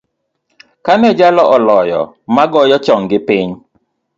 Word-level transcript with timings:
Kane 0.85 1.09
jalo 1.19 1.43
oloyo, 1.55 2.01
magoyo 2.35 2.77
chonggi 2.85 3.19
piny. 3.27 3.49